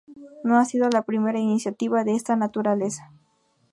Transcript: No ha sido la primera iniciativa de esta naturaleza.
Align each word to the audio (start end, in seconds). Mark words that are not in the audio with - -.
No 0.43 0.57
ha 0.57 0.65
sido 0.65 0.89
la 0.89 1.03
primera 1.03 1.37
iniciativa 1.37 2.03
de 2.03 2.15
esta 2.15 2.35
naturaleza. 2.35 3.11